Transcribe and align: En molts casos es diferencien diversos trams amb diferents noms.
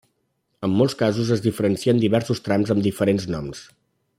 En 0.67 0.71
molts 0.79 0.95
casos 1.01 1.29
es 1.35 1.43
diferencien 1.45 2.01
diversos 2.05 2.41
trams 2.47 2.73
amb 2.77 2.89
diferents 2.89 3.29
noms. 3.37 3.63